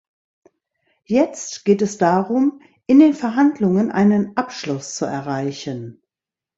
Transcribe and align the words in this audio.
Jetzt 1.05 1.63
geht 1.63 1.83
es 1.83 1.99
darum, 1.99 2.63
in 2.87 2.97
den 2.99 3.13
Verhandlungen 3.13 3.91
einen 3.91 4.35
Abschluss 4.35 4.95
zu 4.95 5.05
erreichen. 5.05 6.01